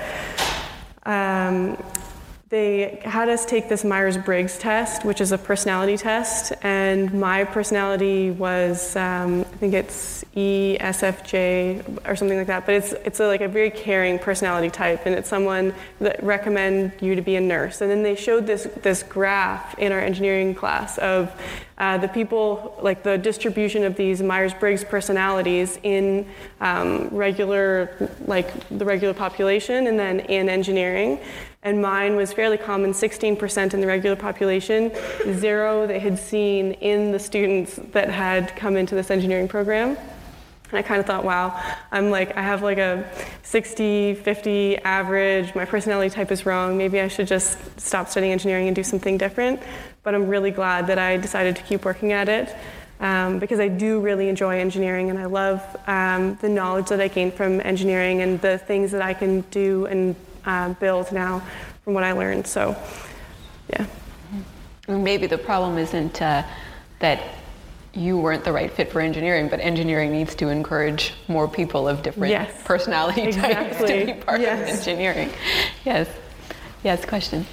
[1.03, 1.77] um,
[2.51, 7.45] they had us take this Myers Briggs test, which is a personality test, and my
[7.45, 13.27] personality was, um, I think it's ESFJ or something like that, but it's, it's a,
[13.27, 17.41] like a very caring personality type, and it's someone that recommend you to be a
[17.41, 17.79] nurse.
[17.79, 21.31] And then they showed this, this graph in our engineering class of
[21.77, 26.27] uh, the people, like the distribution of these Myers-Briggs personalities in
[26.59, 31.17] um, regular, like the regular population, and then in engineering
[31.63, 34.91] and mine was fairly common 16% in the regular population,
[35.33, 39.95] zero they had seen in the students that had come into this engineering program.
[40.71, 43.07] And I kind of thought, wow, I'm like, I have like a
[43.43, 48.67] 60, 50 average, my personality type is wrong, maybe I should just stop studying engineering
[48.67, 49.61] and do something different.
[50.01, 52.55] But I'm really glad that I decided to keep working at it.
[53.01, 57.07] Um, because I do really enjoy engineering and I love um, the knowledge that I
[57.07, 61.41] gain from engineering and the things that I can do and uh, build now
[61.83, 62.47] from what I learned.
[62.47, 62.75] So,
[63.69, 63.85] yeah.
[64.87, 66.43] Maybe the problem isn't uh,
[66.99, 67.21] that
[67.93, 72.03] you weren't the right fit for engineering, but engineering needs to encourage more people of
[72.03, 73.87] different yes, personality exactly.
[73.87, 74.61] types to be part yes.
[74.61, 75.29] of engineering.
[75.83, 76.09] Yes.
[76.83, 77.45] Yes, question.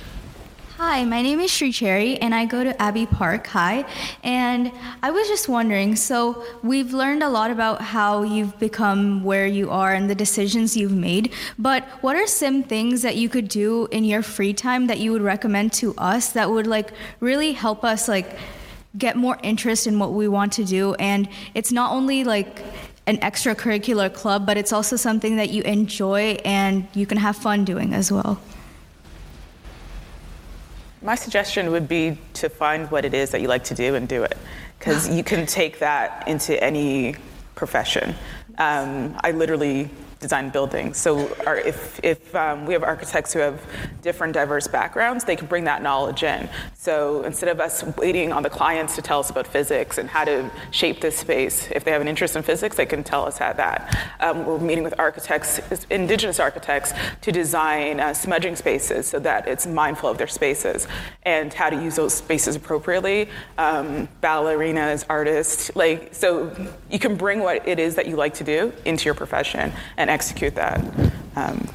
[0.78, 3.84] Hi, my name is Sri Cherry, and I go to Abbey Park High.
[4.22, 4.70] And
[5.02, 9.70] I was just wondering so, we've learned a lot about how you've become where you
[9.70, 11.32] are and the decisions you've made.
[11.58, 15.10] But what are some things that you could do in your free time that you
[15.10, 18.38] would recommend to us that would like really help us like
[18.96, 20.94] get more interest in what we want to do?
[20.94, 22.62] And it's not only like
[23.08, 27.64] an extracurricular club, but it's also something that you enjoy and you can have fun
[27.64, 28.40] doing as well.
[31.00, 34.08] My suggestion would be to find what it is that you like to do and
[34.08, 34.36] do it,
[34.78, 37.14] because you can take that into any
[37.54, 38.14] profession.
[38.58, 40.96] Um, I literally design buildings.
[40.96, 43.60] So our, if, if um, we have architects who have
[44.02, 46.48] different diverse backgrounds, they can bring that knowledge in.
[46.74, 50.24] So instead of us waiting on the clients to tell us about physics and how
[50.24, 53.38] to shape this space, if they have an interest in physics, they can tell us
[53.38, 53.96] how that.
[54.20, 59.66] Um, we're meeting with architects, indigenous architects, to design uh, smudging spaces so that it's
[59.66, 60.88] mindful of their spaces
[61.22, 63.28] and how to use those spaces appropriately.
[63.56, 66.50] Um, ballerinas, artists, like so
[66.90, 70.07] you can bring what it is that you like to do into your profession and
[70.08, 70.80] execute that
[71.36, 71.68] um,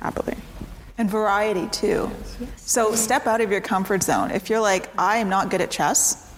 [0.00, 0.36] happily.
[0.98, 2.10] And variety too.
[2.56, 4.30] So step out of your comfort zone.
[4.30, 6.30] If you're like, I am not good at chess,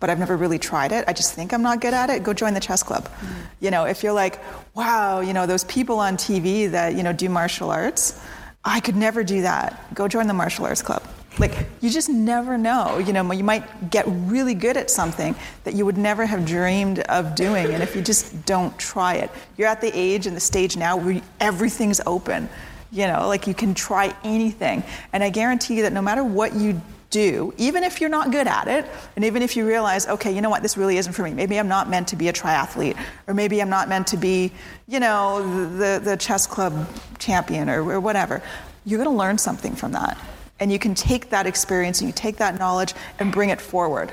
[0.00, 1.04] but I've never really tried it.
[1.08, 2.22] I just think I'm not good at it.
[2.22, 3.04] Go join the chess club.
[3.04, 3.40] Mm-hmm.
[3.60, 4.40] You know, if you're like,
[4.74, 8.20] wow, you know, those people on TV that you know do martial arts,
[8.64, 9.94] I could never do that.
[9.94, 11.02] Go join the martial arts club.
[11.38, 12.98] Like, you just never know.
[12.98, 17.00] You know, you might get really good at something that you would never have dreamed
[17.00, 17.72] of doing.
[17.72, 20.96] And if you just don't try it, you're at the age and the stage now
[20.96, 22.48] where everything's open.
[22.90, 24.84] You know, like you can try anything.
[25.14, 28.46] And I guarantee you that no matter what you do, even if you're not good
[28.46, 28.84] at it,
[29.16, 31.32] and even if you realize, okay, you know what, this really isn't for me.
[31.32, 34.50] Maybe I'm not meant to be a triathlete, or maybe I'm not meant to be,
[34.88, 38.42] you know, the, the chess club champion or, or whatever.
[38.84, 40.18] You're going to learn something from that.
[40.62, 44.12] And you can take that experience and you take that knowledge and bring it forward.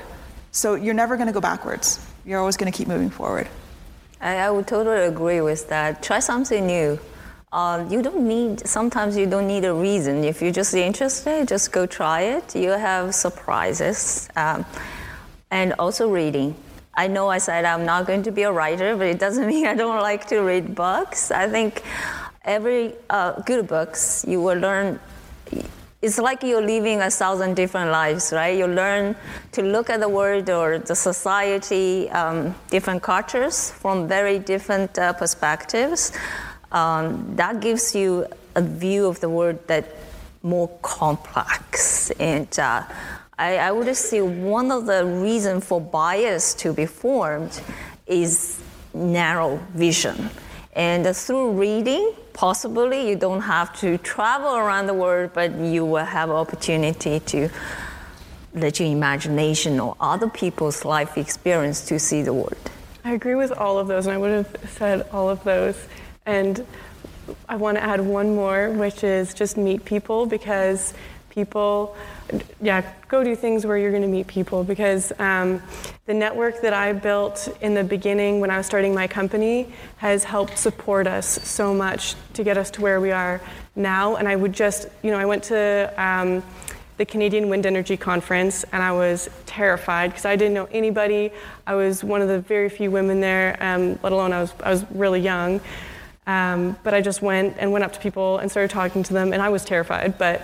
[0.50, 2.04] So you're never going to go backwards.
[2.26, 3.46] You're always going to keep moving forward.
[4.20, 6.02] I, I would totally agree with that.
[6.02, 6.98] Try something new.
[7.52, 10.24] Uh, you don't need, sometimes you don't need a reason.
[10.24, 12.56] If you're just interested, just go try it.
[12.56, 14.28] You'll have surprises.
[14.34, 14.66] Um,
[15.52, 16.56] and also reading.
[16.94, 19.68] I know I said I'm not going to be a writer, but it doesn't mean
[19.68, 21.30] I don't like to read books.
[21.30, 21.84] I think
[22.44, 24.98] every uh, good books you will learn
[26.02, 28.56] it's like you're living a thousand different lives, right?
[28.56, 29.14] You learn
[29.52, 35.12] to look at the world or the society, um, different cultures from very different uh,
[35.12, 36.12] perspectives.
[36.72, 39.96] Um, that gives you a view of the world that
[40.42, 42.10] more complex.
[42.12, 42.82] And uh,
[43.38, 47.60] I, I would say one of the reasons for bias to be formed
[48.06, 48.62] is
[48.94, 50.30] narrow vision.
[50.74, 56.04] And through reading, possibly you don't have to travel around the world, but you will
[56.04, 57.48] have opportunity to
[58.54, 62.70] let your imagination or other people's life experience to see the world.
[63.04, 65.76] I agree with all of those, and I would have said all of those.
[66.26, 66.64] And
[67.48, 70.94] I want to add one more, which is just meet people because
[71.30, 71.96] people
[72.60, 75.62] yeah, go do things where you're going to meet people because um,
[76.06, 80.24] the network that I built in the beginning when I was starting my company has
[80.24, 83.40] helped support us so much to get us to where we are
[83.76, 84.16] now.
[84.16, 86.42] And I would just, you know, I went to um,
[86.98, 91.32] the Canadian Wind Energy Conference and I was terrified because I didn't know anybody.
[91.66, 94.70] I was one of the very few women there, um, let alone I was, I
[94.70, 95.60] was really young.
[96.26, 99.32] Um, but I just went and went up to people and started talking to them,
[99.32, 100.16] and I was terrified.
[100.16, 100.42] But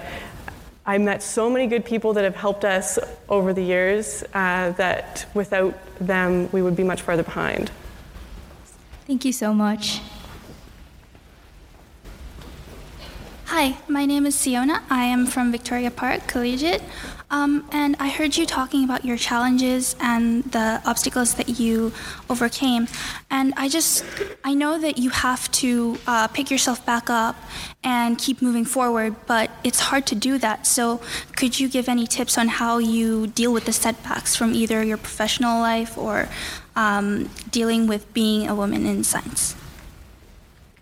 [0.88, 2.96] I met so many good people that have helped us
[3.28, 7.72] over the years uh, that without them, we would be much farther behind.
[9.04, 10.00] Thank you so much.
[13.46, 14.84] Hi, my name is Siona.
[14.88, 16.82] I am from Victoria Park Collegiate.
[17.28, 21.92] Um, and I heard you talking about your challenges and the obstacles that you
[22.30, 22.86] overcame.
[23.30, 24.04] And I just,
[24.44, 27.36] I know that you have to uh, pick yourself back up
[27.82, 30.66] and keep moving forward, but it's hard to do that.
[30.66, 31.00] So
[31.34, 34.96] could you give any tips on how you deal with the setbacks from either your
[34.96, 36.28] professional life or
[36.76, 39.56] um, dealing with being a woman in science?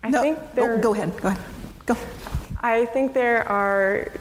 [0.03, 1.43] I no, think there, oh, go ahead, go ahead,
[1.87, 1.97] go.
[2.61, 4.13] I think there are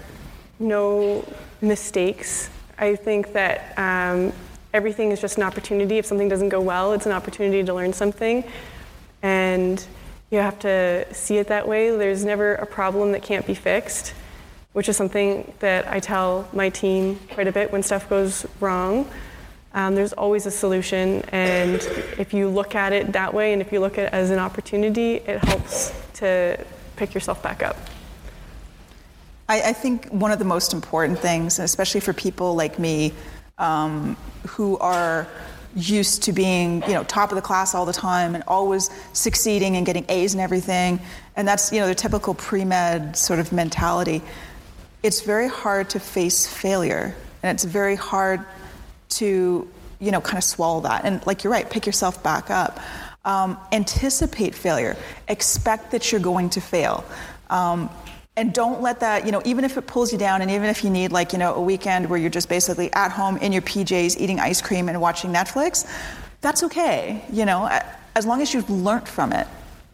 [0.59, 1.25] no
[1.63, 2.49] mistakes.
[2.77, 4.33] I think that um,
[4.73, 5.97] everything is just an opportunity.
[5.97, 8.43] If something doesn't go well, it's an opportunity to learn something.
[9.21, 9.83] And
[10.29, 11.95] you have to see it that way.
[11.95, 14.13] There's never a problem that can't be fixed,
[14.73, 19.09] which is something that I tell my team quite a bit when stuff goes wrong.
[19.75, 21.81] Um, there's always a solution, and
[22.19, 24.37] if you look at it that way and if you look at it as an
[24.37, 26.63] opportunity, it helps to
[26.95, 27.75] pick yourself back up.
[29.53, 33.13] I, I, think one of the most important things, especially for people like me
[33.59, 35.27] um, who are
[35.75, 39.77] used to being, you know, top of the class all the time and always succeeding
[39.77, 40.99] and getting A's and everything,
[41.35, 44.23] and that's, you know, the typical pre-med sort of mentality.
[45.03, 48.43] It's very hard to face failure, and it's very hard
[49.19, 49.67] to,
[49.99, 51.05] you know, kind of swallow that.
[51.05, 52.79] And like you're right, pick yourself back up.
[53.23, 54.97] Um, anticipate failure.
[55.27, 57.05] Expect that you're going to fail.
[57.51, 57.91] Um,
[58.35, 60.83] and don't let that you know even if it pulls you down and even if
[60.83, 63.61] you need like you know a weekend where you're just basically at home in your
[63.61, 65.87] pjs eating ice cream and watching netflix
[66.41, 67.69] that's okay you know
[68.15, 69.47] as long as you've learned from it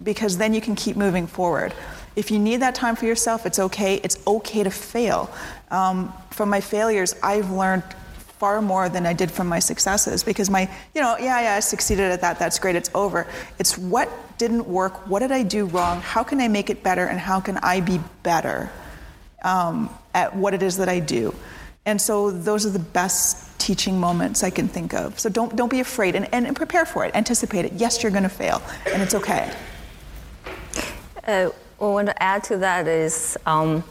[0.04, 1.74] because then you can keep moving forward.
[2.16, 3.96] If you need that time for yourself it's okay.
[3.96, 5.32] It's okay to fail.
[5.72, 7.84] Um, from my failures i've learned
[8.40, 11.60] far more than I did from my successes because my, you know, yeah, yeah, I
[11.60, 13.28] succeeded at that, that's great, it's over.
[13.60, 17.06] It's what didn't work, what did I do wrong, how can I make it better,
[17.06, 18.72] and how can I be better
[19.44, 21.36] um, at what it is that I do.
[21.86, 25.20] And so those are the best teaching moments I can think of.
[25.20, 27.74] So don't, don't be afraid and, and prepare for it, anticipate it.
[27.74, 29.54] Yes, you're going to fail, and it's okay.
[31.28, 33.84] Uh, what I want to add to that is um,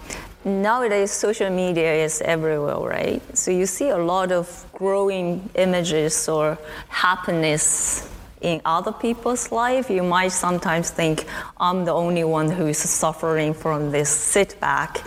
[0.45, 3.23] nowadays social media is everywhere, right?
[3.37, 8.09] So you see a lot of growing images or happiness
[8.41, 9.91] in other people's life.
[9.91, 11.27] You might sometimes think
[11.59, 15.03] I'm the only one who is suffering from this setback.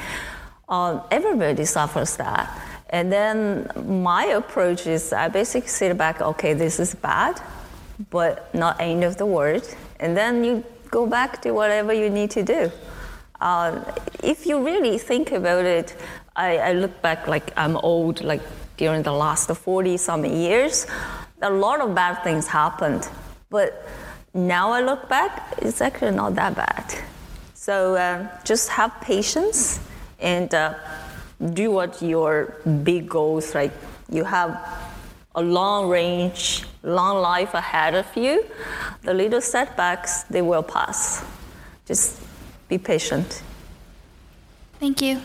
[0.67, 2.50] Uh, everybody suffers that.
[2.89, 7.41] And then my approach is I basically sit back, okay, this is bad,
[8.10, 9.64] but not end of the world.
[9.99, 12.72] And then you go back to whatever you need to do.
[13.42, 13.84] Uh,
[14.24, 15.96] if you really think about it,
[16.36, 18.42] I, I look back like I'm old, like
[18.78, 20.86] during the last 40 some years,
[21.42, 23.10] a lot of bad things happened.
[23.50, 23.88] But
[24.36, 26.94] now I look back, it's actually not that bad.
[27.56, 29.80] So uh, just have patience
[30.20, 30.76] and uh,
[31.54, 33.72] do what your big goals like.
[34.10, 34.52] You have
[35.34, 38.46] a long range, long life ahead of you.
[39.02, 41.26] The little setbacks, they will pass.
[41.88, 42.22] Just
[42.72, 43.43] be patient.
[44.80, 45.19] Thank you.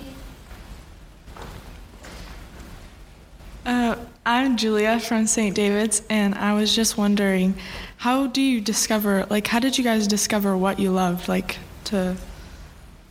[3.64, 3.94] Uh,
[4.26, 5.54] I'm Julia from St.
[5.54, 7.54] David's, and I was just wondering,
[7.98, 12.16] how do you discover, like, how did you guys discover what you loved, like, to,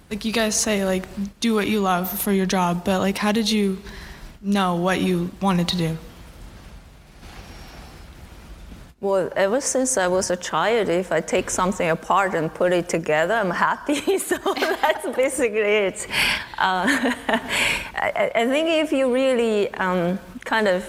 [0.09, 1.05] like, you guys say, like,
[1.39, 3.77] do what you love for your job, but, like, how did you
[4.41, 5.97] know what you wanted to do?
[9.05, 12.89] Well, ever since I was a child, if I take something apart and put it
[12.89, 14.17] together, I'm happy.
[14.29, 16.07] so that's basically it.
[16.57, 16.87] Uh,
[17.93, 20.83] I, I, think if you really um, kind of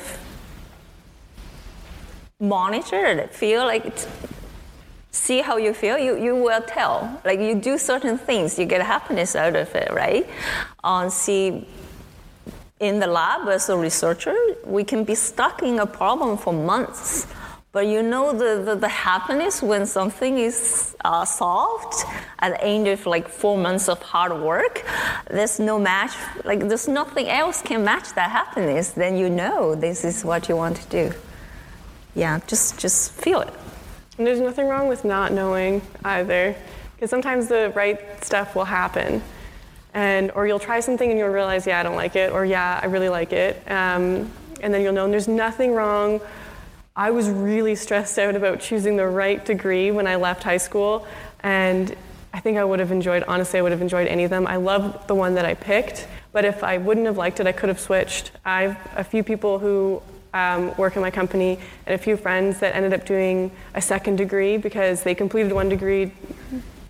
[2.40, 4.08] monitor it, feel like it,
[5.10, 7.20] see how you feel, you, you will tell.
[7.22, 10.26] Like you do certain things, you get happiness out of it, right?
[10.82, 11.68] Um, see,
[12.80, 17.26] in the lab as a researcher, we can be stuck in a problem for months
[17.76, 22.06] but you know the, the, the happiness when something is uh, solved
[22.38, 24.82] at the end of like four months of hard work.
[25.28, 26.12] There's no match,
[26.46, 28.92] like there's nothing else can match that happiness.
[28.92, 31.12] Then you know this is what you want to do.
[32.14, 33.52] Yeah, just just feel it.
[34.16, 36.56] And there's nothing wrong with not knowing either,
[36.94, 39.22] because sometimes the right stuff will happen
[39.92, 42.78] and or you'll try something and you'll realize yeah i don't like it or yeah
[42.82, 46.20] i really like it um, and then you'll know and there's nothing wrong
[46.98, 51.06] I was really stressed out about choosing the right degree when I left high school,
[51.40, 51.94] and
[52.32, 54.46] I think I would have enjoyed, honestly, I would have enjoyed any of them.
[54.46, 57.52] I love the one that I picked, but if I wouldn't have liked it, I
[57.52, 58.30] could have switched.
[58.46, 60.00] I've a few people who
[60.32, 64.16] um, work in my company and a few friends that ended up doing a second
[64.16, 66.12] degree because they completed one degree,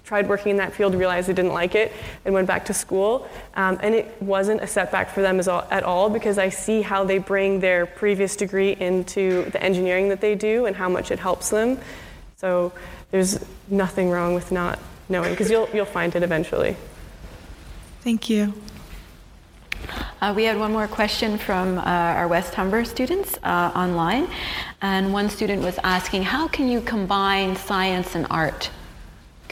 [0.06, 1.92] tried working in that field, realized they didn't like it,
[2.24, 3.28] and went back to school.
[3.54, 7.04] Um, and it wasn't a setback for them all, at all because I see how
[7.04, 11.18] they bring their previous degree into the engineering that they do and how much it
[11.18, 11.78] helps them.
[12.36, 12.72] So
[13.10, 14.78] there's nothing wrong with not
[15.08, 16.76] knowing because you'll, you'll find it eventually.
[18.02, 18.54] Thank you.
[20.20, 24.28] Uh, we had one more question from uh, our West Humber students uh, online,
[24.80, 28.70] and one student was asking, how can you combine science and art?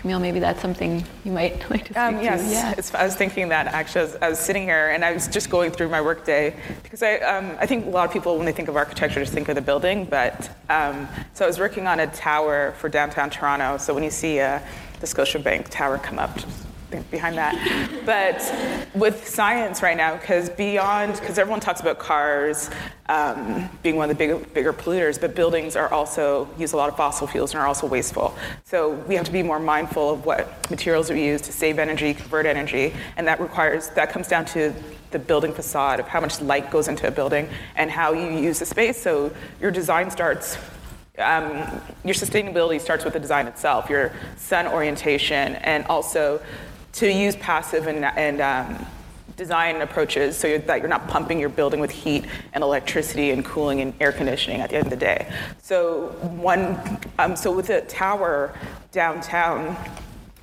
[0.04, 3.00] Camille, maybe that's something you might like to um, speak um, yes, to.
[3.00, 5.70] I was thinking that actually as I was sitting here and I was just going
[5.70, 8.68] through my workday because I, um, I think a lot of people when they think
[8.68, 12.06] of architecture just think of the building, but um, so I was working on a
[12.08, 13.78] tower for downtown Toronto.
[13.78, 14.60] So when you see uh,
[15.00, 16.38] the Scotiabank tower come up,
[17.10, 17.54] behind that.
[18.04, 18.40] But
[18.94, 22.70] with science right now, because beyond, because everyone talks about cars
[23.08, 26.88] um, being one of the bigger, bigger polluters, but buildings are also use a lot
[26.88, 28.36] of fossil fuels and are also wasteful.
[28.64, 32.14] So we have to be more mindful of what materials we use to save energy,
[32.14, 34.74] convert energy, and that requires that comes down to
[35.10, 38.58] the building facade of how much light goes into a building and how you use
[38.58, 39.00] the space.
[39.00, 40.58] So your design starts
[41.18, 46.40] um, your sustainability starts with the design itself, your sun orientation, and also
[46.94, 48.86] to use passive and, and um,
[49.36, 53.44] design approaches so you're, that you're not pumping your building with heat and electricity and
[53.44, 55.32] cooling and air conditioning at the end of the day.
[55.60, 58.56] So one, um, so with a tower
[58.92, 59.76] downtown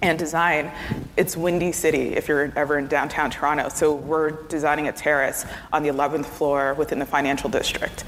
[0.02, 0.72] and design,
[1.16, 3.70] it's Windy City if you're ever in downtown Toronto.
[3.70, 8.04] So we're designing a terrace on the 11th floor within the financial district.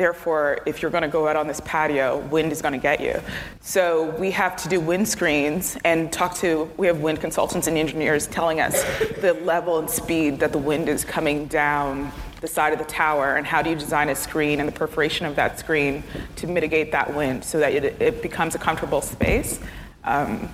[0.00, 3.02] Therefore, if you're going to go out on this patio, wind is going to get
[3.02, 3.20] you.
[3.60, 7.76] So we have to do wind screens and talk to, we have wind consultants and
[7.76, 8.82] engineers telling us
[9.20, 13.36] the level and speed that the wind is coming down the side of the tower
[13.36, 16.02] and how do you design a screen and the perforation of that screen
[16.36, 19.60] to mitigate that wind so that it, it becomes a comfortable space.
[20.04, 20.48] Um,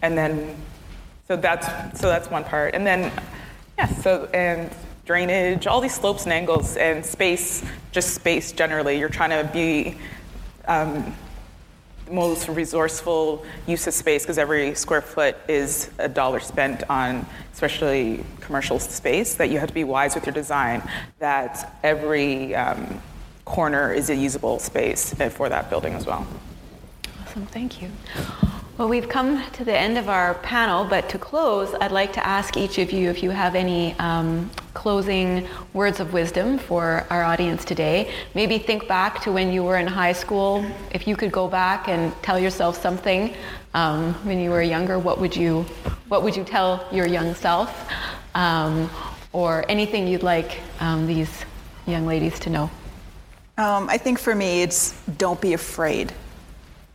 [0.00, 0.56] and then,
[1.26, 2.74] so that's, so that's one part.
[2.74, 3.12] And then,
[3.76, 4.74] yeah, so, and
[5.08, 8.98] drainage, all these slopes and angles, and space, just space generally.
[8.98, 9.96] You're trying to be
[10.66, 11.16] um,
[12.10, 18.22] most resourceful use of space because every square foot is a dollar spent on, especially
[18.40, 20.82] commercial space, that you have to be wise with your design,
[21.20, 23.00] that every um,
[23.46, 26.26] corner is a usable space for that building as well.
[27.22, 27.90] Awesome, thank you.
[28.78, 32.24] Well, we've come to the end of our panel, but to close, I'd like to
[32.24, 37.24] ask each of you if you have any um, closing words of wisdom for our
[37.24, 38.08] audience today.
[38.36, 40.64] Maybe think back to when you were in high school.
[40.92, 43.34] If you could go back and tell yourself something
[43.74, 45.62] um, when you were younger, what would you,
[46.06, 47.90] what would you tell your young self?
[48.36, 48.88] Um,
[49.32, 51.44] or anything you'd like um, these
[51.88, 52.70] young ladies to know?
[53.56, 56.12] Um, I think for me, it's don't be afraid.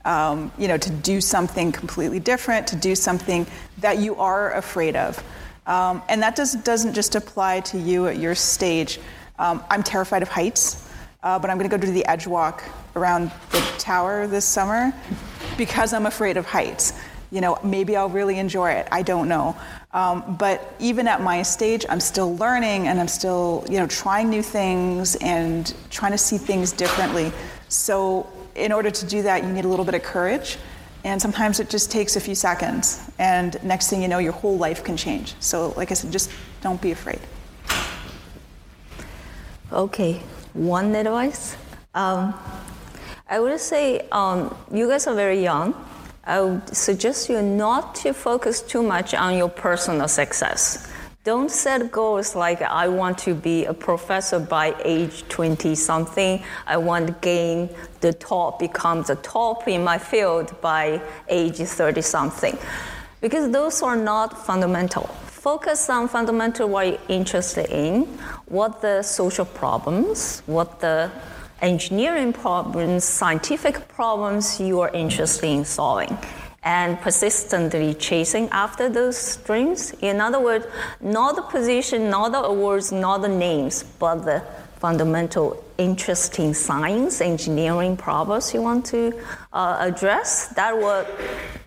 [0.06, 3.48] Um, you know, to do something completely different, to do something
[3.78, 5.24] that you are afraid of.
[5.66, 9.00] Um, and that does, doesn't just apply to you at your stage.
[9.40, 10.90] Um, I'm terrified of heights,
[11.24, 12.64] uh, but I'm going to go do the edge walk
[12.96, 14.94] around the tower this summer
[15.58, 16.94] because I'm afraid of heights.
[17.32, 18.88] You know, maybe I'll really enjoy it.
[18.92, 19.56] I don't know.
[19.92, 24.30] Um, but even at my stage, I'm still learning and I'm still, you know, trying
[24.30, 27.32] new things and trying to see things differently.
[27.70, 30.58] So, in order to do that, you need a little bit of courage.
[31.04, 33.02] And sometimes it just takes a few seconds.
[33.20, 35.36] And next thing you know, your whole life can change.
[35.40, 36.32] So, like I said, just
[36.62, 37.20] don't be afraid.
[39.72, 40.22] Okay,
[40.54, 41.58] one advice.
[41.94, 42.34] Um,
[43.28, 45.74] I would say um, you guys are very young.
[46.24, 50.93] I would suggest you not to focus too much on your personal success.
[51.24, 56.44] Don't set goals like I want to be a professor by age 20 something.
[56.68, 57.70] I want to gain
[58.02, 62.58] the top, become the top in my field by age 30 something.
[63.22, 65.04] Because those are not fundamental.
[65.28, 68.04] Focus on fundamental what you're interested in,
[68.48, 71.10] what the social problems, what the
[71.62, 76.18] engineering problems, scientific problems you are interested in solving
[76.64, 79.94] and persistently chasing after those dreams.
[80.02, 80.66] In other words,
[81.02, 84.44] not the position, not the awards, not the names, but the
[84.78, 89.14] fundamental interesting science, engineering problems you want to
[89.54, 90.48] uh, address.
[90.50, 91.06] That will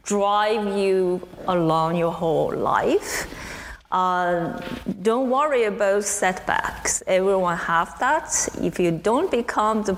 [0.04, 3.26] drive you along your whole life.
[3.90, 4.60] Uh,
[5.02, 7.02] don't worry about setbacks.
[7.06, 8.48] Everyone have that.
[8.60, 9.96] If you don't become the,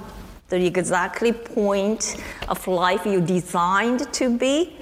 [0.49, 2.17] the exactly point
[2.49, 4.77] of life you designed to be,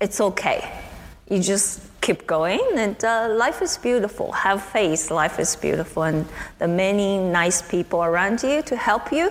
[0.00, 0.80] it's okay.
[1.28, 4.32] You just keep going, and uh, life is beautiful.
[4.32, 6.26] Have faith, life is beautiful, and
[6.58, 9.30] the many nice people around you to help you.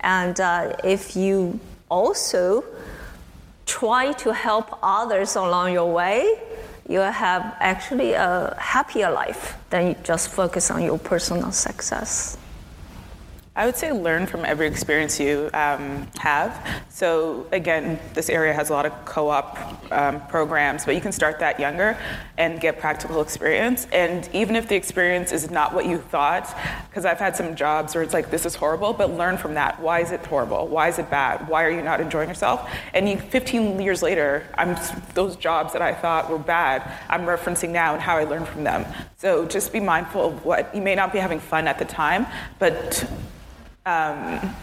[0.00, 1.60] And uh, if you
[1.90, 2.64] also
[3.66, 6.38] try to help others along your way,
[6.88, 12.38] you have actually a happier life than you just focus on your personal success.
[13.56, 16.84] I would say learn from every experience you um, have.
[16.90, 19.58] So again, this area has a lot of co-op
[19.90, 21.96] um, programs, but you can start that younger
[22.36, 23.86] and get practical experience.
[23.92, 26.54] And even if the experience is not what you thought,
[26.90, 29.80] because I've had some jobs where it's like this is horrible, but learn from that.
[29.80, 30.68] Why is it horrible?
[30.68, 31.48] Why is it bad?
[31.48, 32.70] Why are you not enjoying yourself?
[32.92, 34.76] And you, 15 years later, I'm
[35.14, 38.64] those jobs that I thought were bad, I'm referencing now and how I learned from
[38.64, 38.84] them.
[39.16, 42.26] So just be mindful of what you may not be having fun at the time,
[42.58, 43.08] but
[43.86, 44.54] um,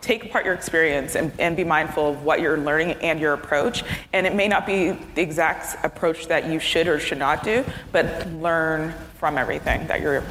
[0.00, 3.84] take apart your experience and, and, be mindful of what you're learning and your approach.
[4.12, 7.64] And it may not be the exact approach that you should or should not do,
[7.92, 10.22] but learn from everything that you're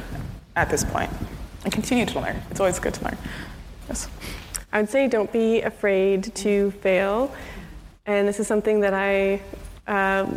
[0.54, 1.10] at this point
[1.64, 2.40] and continue to learn.
[2.50, 3.18] It's always good to learn.
[3.88, 4.08] Yes.
[4.72, 7.34] I would say don't be afraid to fail.
[8.04, 9.40] And this is something that I
[9.86, 10.30] uh,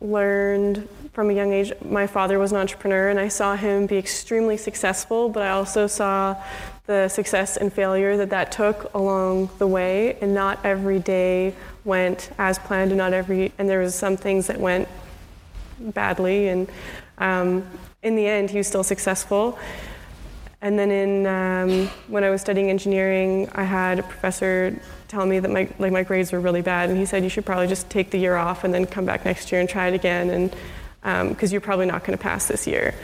[0.00, 1.72] learned from a young age.
[1.84, 5.86] My father was an entrepreneur, and I saw him be extremely successful, but I also
[5.86, 6.36] saw
[6.86, 11.54] the success and failure that that took along the way, and not every day
[11.84, 14.88] went as planned, and not every and there was some things that went
[15.78, 16.68] badly, and
[17.18, 17.64] um,
[18.02, 19.58] in the end, he was still successful.
[20.60, 25.38] And then in um, when I was studying engineering, I had a professor tell me
[25.38, 27.90] that my like my grades were really bad, and he said you should probably just
[27.90, 30.50] take the year off and then come back next year and try it again, and
[31.30, 32.94] because um, you're probably not going to pass this year.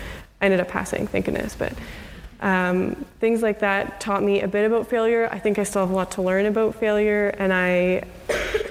[0.41, 1.73] I ended up passing, thank goodness, but.
[2.41, 5.29] Um, things like that taught me a bit about failure.
[5.33, 8.05] I think I still have a lot to learn about failure, and I,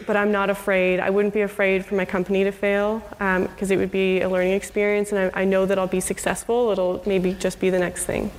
[0.05, 0.99] but I'm not afraid.
[0.99, 4.29] I wouldn't be afraid for my company to fail because um, it would be a
[4.29, 6.71] learning experience, and I, I know that I'll be successful.
[6.71, 8.31] It'll maybe just be the next thing.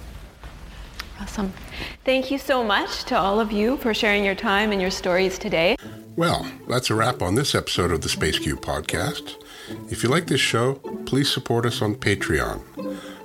[1.21, 1.53] Awesome.
[2.05, 5.39] Thank you so much to all of you for sharing your time and your stories
[5.39, 5.77] today.
[6.17, 9.35] Well, that's a wrap on this episode of the SpaceQ podcast.
[9.91, 10.75] If you like this show,
[11.07, 12.63] please support us on Patreon.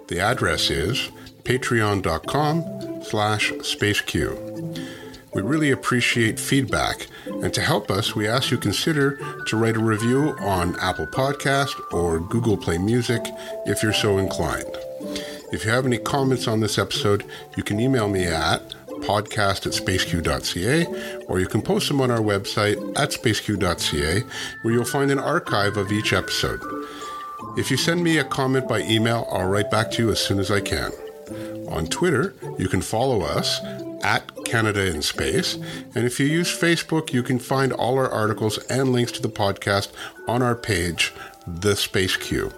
[0.07, 1.09] The address is
[1.43, 4.93] patreon.com slash spaceq.
[5.33, 9.17] We really appreciate feedback, and to help us, we ask you consider
[9.47, 13.21] to write a review on Apple Podcast or Google Play Music
[13.65, 14.77] if you're so inclined.
[15.51, 17.25] If you have any comments on this episode,
[17.57, 18.61] you can email me at
[19.03, 24.21] podcast at spaceq.ca, or you can post them on our website at spaceq.ca,
[24.61, 26.61] where you'll find an archive of each episode.
[27.57, 30.39] If you send me a comment by email, I'll write back to you as soon
[30.39, 30.91] as I can.
[31.69, 33.59] On Twitter, you can follow us
[34.03, 35.55] at Canada in Space.
[35.95, 39.29] And if you use Facebook, you can find all our articles and links to the
[39.29, 39.91] podcast
[40.27, 41.13] on our page,
[41.47, 42.51] The Space Q.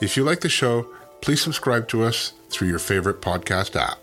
[0.00, 0.86] If you like the show,
[1.20, 3.98] Please subscribe to us through your favorite podcast app.